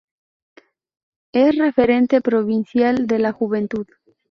[1.31, 3.85] Es referente provincial de la juventud.